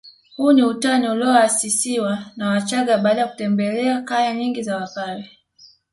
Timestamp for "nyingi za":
4.33-4.77